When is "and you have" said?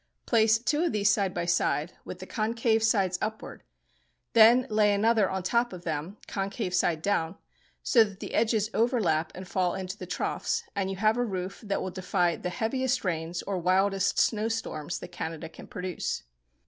10.75-11.17